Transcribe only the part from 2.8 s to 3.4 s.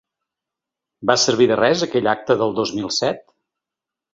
set?